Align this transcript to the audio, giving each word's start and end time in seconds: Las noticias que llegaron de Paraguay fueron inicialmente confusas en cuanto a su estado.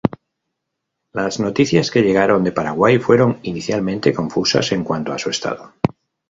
Las 1.13 1.39
noticias 1.39 1.91
que 1.91 2.01
llegaron 2.01 2.43
de 2.43 2.51
Paraguay 2.51 2.97
fueron 2.97 3.37
inicialmente 3.43 4.11
confusas 4.15 4.71
en 4.71 4.83
cuanto 4.83 5.13
a 5.13 5.19
su 5.19 5.29
estado. 5.29 5.75